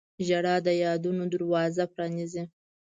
•ژړا 0.27 0.55
د 0.65 0.67
یادونو 0.83 1.23
دروازه 1.33 1.83
پرانیزي. 1.93 2.43